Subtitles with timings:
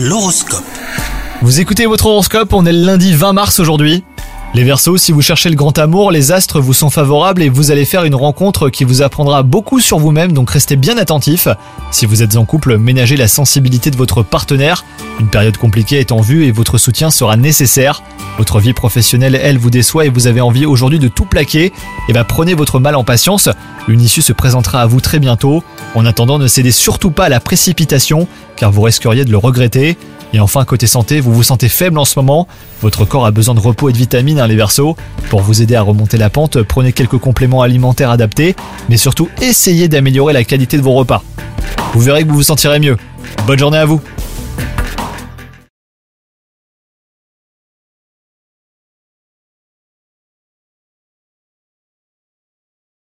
[0.00, 0.62] L'horoscope.
[1.42, 4.04] Vous écoutez votre horoscope, on est le lundi 20 mars aujourd'hui.
[4.54, 7.72] Les Verseaux, si vous cherchez le grand amour, les astres vous sont favorables et vous
[7.72, 11.48] allez faire une rencontre qui vous apprendra beaucoup sur vous-même, donc restez bien attentifs.
[11.90, 14.84] Si vous êtes en couple, ménagez la sensibilité de votre partenaire.
[15.18, 18.04] Une période compliquée est en vue et votre soutien sera nécessaire.
[18.38, 21.72] Votre vie professionnelle, elle, vous déçoit et vous avez envie aujourd'hui de tout plaquer.
[22.08, 23.48] Et bah prenez votre mal en patience,
[23.88, 25.64] une issue se présentera à vous très bientôt.
[25.96, 29.98] En attendant, ne cédez surtout pas à la précipitation, car vous risqueriez de le regretter.
[30.32, 32.46] Et enfin, côté santé, vous vous sentez faible en ce moment.
[32.80, 34.96] Votre corps a besoin de repos et de vitamines, hein, les versos.
[35.30, 38.54] Pour vous aider à remonter la pente, prenez quelques compléments alimentaires adaptés,
[38.88, 41.24] mais surtout essayez d'améliorer la qualité de vos repas.
[41.92, 42.96] Vous verrez que vous vous sentirez mieux.
[43.46, 44.00] Bonne journée à vous